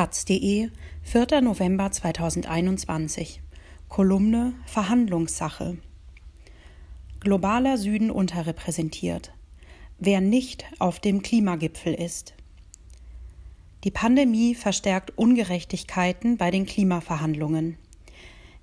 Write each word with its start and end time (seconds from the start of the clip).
taz.de, 0.00 0.70
4. 1.02 1.42
November 1.42 1.92
2021. 1.92 3.42
Kolumne 3.90 4.54
Verhandlungssache. 4.64 5.76
Globaler 7.20 7.76
Süden 7.76 8.10
unterrepräsentiert. 8.10 9.34
Wer 9.98 10.22
nicht 10.22 10.64
auf 10.78 11.00
dem 11.00 11.20
Klimagipfel 11.20 11.92
ist. 11.92 12.32
Die 13.84 13.90
Pandemie 13.90 14.54
verstärkt 14.54 15.18
Ungerechtigkeiten 15.18 16.38
bei 16.38 16.50
den 16.50 16.64
Klimaverhandlungen. 16.64 17.76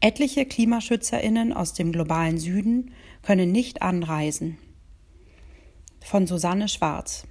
Etliche 0.00 0.44
Klimaschützerinnen 0.44 1.54
aus 1.54 1.72
dem 1.72 1.92
globalen 1.92 2.38
Süden 2.38 2.92
können 3.22 3.52
nicht 3.52 3.80
anreisen. 3.80 4.58
Von 6.04 6.26
Susanne 6.26 6.68
Schwarz. 6.68 7.26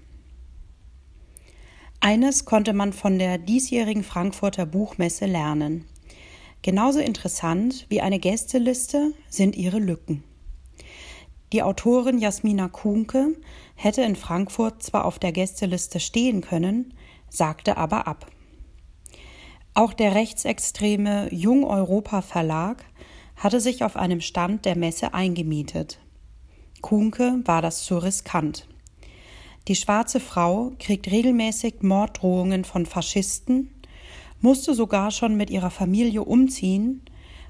Eines 2.03 2.45
konnte 2.45 2.73
man 2.73 2.93
von 2.93 3.19
der 3.19 3.37
diesjährigen 3.37 4.03
Frankfurter 4.03 4.65
Buchmesse 4.65 5.27
lernen. 5.27 5.85
Genauso 6.63 6.99
interessant 6.99 7.85
wie 7.89 8.01
eine 8.01 8.17
Gästeliste 8.17 9.13
sind 9.29 9.55
ihre 9.55 9.77
Lücken. 9.77 10.23
Die 11.53 11.61
Autorin 11.61 12.17
Jasmina 12.17 12.69
Kuhnke 12.69 13.35
hätte 13.75 14.01
in 14.01 14.15
Frankfurt 14.15 14.81
zwar 14.81 15.05
auf 15.05 15.19
der 15.19 15.31
Gästeliste 15.31 15.99
stehen 15.99 16.41
können, 16.41 16.95
sagte 17.29 17.77
aber 17.77 18.07
ab. 18.07 18.25
Auch 19.75 19.93
der 19.93 20.15
rechtsextreme 20.15 21.31
Jung 21.31 21.63
Europa 21.63 22.23
Verlag 22.23 22.83
hatte 23.35 23.61
sich 23.61 23.83
auf 23.83 23.95
einem 23.95 24.21
Stand 24.21 24.65
der 24.65 24.75
Messe 24.75 25.13
eingemietet. 25.13 25.99
Kuhnke 26.81 27.41
war 27.45 27.61
das 27.61 27.83
zu 27.83 27.99
riskant. 27.99 28.67
Die 29.67 29.75
schwarze 29.75 30.19
Frau 30.19 30.71
kriegt 30.79 31.07
regelmäßig 31.07 31.81
Morddrohungen 31.81 32.65
von 32.65 32.85
Faschisten, 32.85 33.69
musste 34.41 34.73
sogar 34.73 35.11
schon 35.11 35.37
mit 35.37 35.49
ihrer 35.49 35.69
Familie 35.69 36.23
umziehen, 36.23 37.03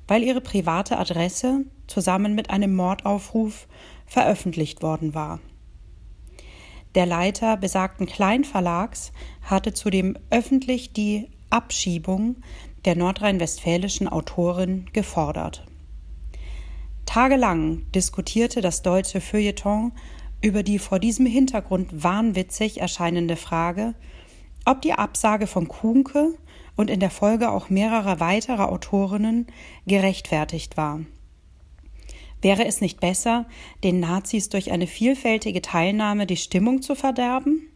weil 0.07 0.23
ihre 0.23 0.41
private 0.41 0.97
Adresse 0.97 1.65
zusammen 1.87 2.35
mit 2.35 2.49
einem 2.49 2.75
Mordaufruf 2.75 3.67
veröffentlicht 4.05 4.81
worden 4.81 5.13
war. 5.13 5.39
Der 6.95 7.05
Leiter 7.05 7.55
besagten 7.55 8.05
Kleinverlags 8.05 9.13
hatte 9.43 9.73
zudem 9.73 10.17
öffentlich 10.29 10.91
die 10.91 11.29
Abschiebung 11.49 12.35
der 12.83 12.97
nordrhein-westfälischen 12.97 14.09
Autorin 14.09 14.87
gefordert. 14.91 15.65
Tagelang 17.05 17.89
diskutierte 17.93 18.59
das 18.59 18.81
deutsche 18.81 19.21
Feuilleton 19.21 19.93
über 20.41 20.63
die 20.63 20.79
vor 20.79 20.99
diesem 20.99 21.25
Hintergrund 21.25 22.03
wahnwitzig 22.03 22.81
erscheinende 22.81 23.35
Frage, 23.35 23.93
ob 24.65 24.81
die 24.81 24.93
Absage 24.93 25.47
von 25.47 25.67
Kuhnke 25.67 26.35
und 26.75 26.89
in 26.89 26.99
der 26.99 27.11
Folge 27.11 27.51
auch 27.51 27.69
mehrerer 27.69 28.19
weiterer 28.19 28.71
Autorinnen 28.71 29.47
gerechtfertigt 29.85 30.77
war. 30.77 31.01
Wäre 32.41 32.65
es 32.65 32.81
nicht 32.81 32.99
besser, 32.99 33.45
den 33.83 33.99
Nazis 33.99 34.49
durch 34.49 34.71
eine 34.71 34.87
vielfältige 34.87 35.61
Teilnahme 35.61 36.25
die 36.25 36.37
Stimmung 36.37 36.81
zu 36.81 36.95
verderben? 36.95 37.67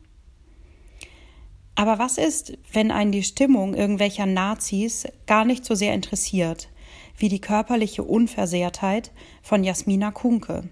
Aber 1.75 1.99
was 1.99 2.17
ist, 2.17 2.57
wenn 2.71 2.89
einen 2.89 3.11
die 3.11 3.23
Stimmung 3.23 3.75
irgendwelcher 3.75 4.25
Nazis 4.25 5.05
gar 5.27 5.45
nicht 5.45 5.65
so 5.65 5.75
sehr 5.75 5.93
interessiert, 5.93 6.69
wie 7.17 7.29
die 7.29 7.41
körperliche 7.41 8.03
Unversehrtheit 8.03 9.11
von 9.43 9.63
Jasmina 9.63 10.11
Kunke? 10.11 10.69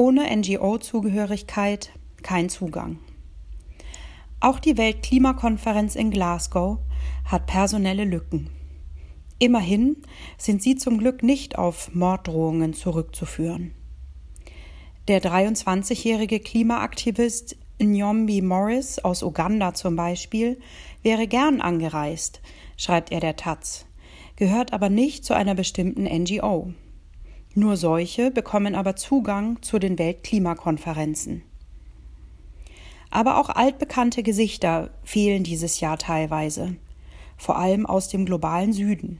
Ohne 0.00 0.34
NGO-Zugehörigkeit 0.34 1.90
kein 2.22 2.48
Zugang. 2.48 3.00
Auch 4.40 4.58
die 4.58 4.78
Weltklimakonferenz 4.78 5.94
in 5.94 6.10
Glasgow 6.10 6.78
hat 7.26 7.44
personelle 7.44 8.06
Lücken. 8.06 8.48
Immerhin 9.38 9.98
sind 10.38 10.62
sie 10.62 10.76
zum 10.76 10.96
Glück 10.96 11.22
nicht 11.22 11.58
auf 11.58 11.94
Morddrohungen 11.94 12.72
zurückzuführen. 12.72 13.74
Der 15.06 15.20
23-jährige 15.20 16.40
Klimaaktivist 16.40 17.58
Nyombi 17.78 18.40
Morris 18.40 19.00
aus 19.00 19.22
Uganda 19.22 19.74
zum 19.74 19.96
Beispiel 19.96 20.58
wäre 21.02 21.26
gern 21.26 21.60
angereist, 21.60 22.40
schreibt 22.78 23.12
er 23.12 23.20
der 23.20 23.36
Taz, 23.36 23.84
gehört 24.36 24.72
aber 24.72 24.88
nicht 24.88 25.26
zu 25.26 25.34
einer 25.34 25.54
bestimmten 25.54 26.04
NGO. 26.04 26.72
Nur 27.54 27.76
solche 27.76 28.30
bekommen 28.30 28.74
aber 28.74 28.94
Zugang 28.94 29.60
zu 29.62 29.78
den 29.78 29.98
Weltklimakonferenzen. 29.98 31.42
Aber 33.10 33.38
auch 33.38 33.48
altbekannte 33.48 34.22
Gesichter 34.22 34.90
fehlen 35.02 35.42
dieses 35.42 35.80
Jahr 35.80 35.98
teilweise, 35.98 36.76
vor 37.36 37.58
allem 37.58 37.86
aus 37.86 38.08
dem 38.08 38.24
globalen 38.24 38.72
Süden. 38.72 39.18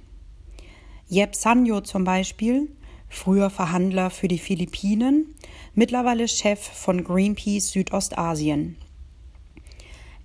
Jeb 1.09 1.35
Sanyo 1.35 1.81
zum 1.81 2.05
Beispiel, 2.05 2.69
früher 3.09 3.51
Verhandler 3.51 4.11
für 4.11 4.29
die 4.29 4.39
Philippinen, 4.39 5.35
mittlerweile 5.75 6.29
Chef 6.29 6.61
von 6.61 7.03
Greenpeace 7.03 7.73
Südostasien. 7.73 8.77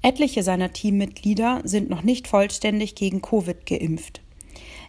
Etliche 0.04 0.44
seiner 0.44 0.72
Teammitglieder 0.72 1.62
sind 1.64 1.90
noch 1.90 2.04
nicht 2.04 2.28
vollständig 2.28 2.94
gegen 2.94 3.24
Covid 3.24 3.66
geimpft. 3.66 4.22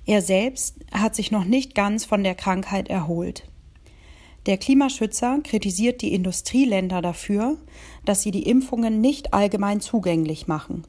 Er 0.06 0.22
selbst 0.22 0.76
hat 0.92 1.16
sich 1.16 1.32
noch 1.32 1.44
nicht 1.44 1.74
ganz 1.74 2.04
von 2.04 2.22
der 2.22 2.36
Krankheit 2.36 2.88
erholt. 2.88 3.42
Der 4.46 4.56
Klimaschützer 4.56 5.40
kritisiert 5.42 6.00
die 6.00 6.14
Industrieländer 6.14 7.02
dafür, 7.02 7.58
dass 8.04 8.22
sie 8.22 8.30
die 8.30 8.48
Impfungen 8.48 9.00
nicht 9.00 9.34
allgemein 9.34 9.80
zugänglich 9.80 10.46
machen 10.46 10.86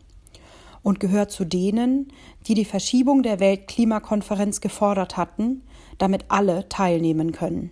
und 0.84 1.00
gehört 1.00 1.32
zu 1.32 1.44
denen, 1.44 2.14
die 2.46 2.54
die 2.54 2.64
Verschiebung 2.64 3.24
der 3.24 3.40
Weltklimakonferenz 3.40 4.62
gefordert 4.62 5.18
hatten, 5.18 5.64
damit 5.98 6.26
alle 6.28 6.70
teilnehmen 6.70 7.32
können. 7.32 7.72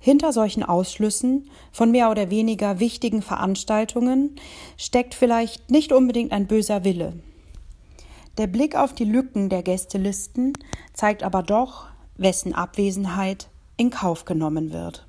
Hinter 0.00 0.32
solchen 0.32 0.64
Ausschlüssen 0.64 1.48
von 1.70 1.92
mehr 1.92 2.10
oder 2.10 2.28
weniger 2.28 2.80
wichtigen 2.80 3.22
Veranstaltungen 3.22 4.34
steckt 4.76 5.14
vielleicht 5.14 5.70
nicht 5.70 5.92
unbedingt 5.92 6.32
ein 6.32 6.48
böser 6.48 6.82
Wille. 6.82 7.14
Der 8.38 8.46
Blick 8.46 8.76
auf 8.76 8.94
die 8.94 9.04
Lücken 9.04 9.50
der 9.50 9.62
Gästelisten 9.62 10.54
zeigt 10.94 11.22
aber 11.22 11.42
doch, 11.42 11.88
wessen 12.16 12.54
Abwesenheit 12.54 13.50
in 13.76 13.90
Kauf 13.90 14.24
genommen 14.24 14.72
wird. 14.72 15.06